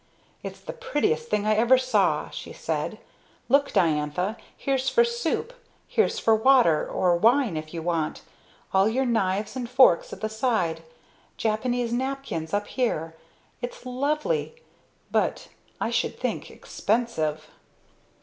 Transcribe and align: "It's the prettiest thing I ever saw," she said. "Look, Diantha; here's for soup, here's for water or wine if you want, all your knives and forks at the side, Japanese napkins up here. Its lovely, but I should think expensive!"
"It's 0.41 0.59
the 0.59 0.73
prettiest 0.73 1.29
thing 1.29 1.45
I 1.45 1.53
ever 1.53 1.77
saw," 1.77 2.31
she 2.31 2.53
said. 2.53 2.97
"Look, 3.49 3.71
Diantha; 3.71 4.35
here's 4.57 4.89
for 4.89 5.03
soup, 5.03 5.53
here's 5.87 6.17
for 6.17 6.33
water 6.33 6.89
or 6.89 7.15
wine 7.15 7.55
if 7.55 7.71
you 7.71 7.83
want, 7.83 8.23
all 8.73 8.89
your 8.89 9.05
knives 9.05 9.55
and 9.55 9.69
forks 9.69 10.11
at 10.11 10.21
the 10.21 10.27
side, 10.27 10.81
Japanese 11.37 11.93
napkins 11.93 12.51
up 12.51 12.65
here. 12.65 13.15
Its 13.61 13.85
lovely, 13.85 14.55
but 15.11 15.49
I 15.79 15.91
should 15.91 16.19
think 16.19 16.49
expensive!" 16.49 17.51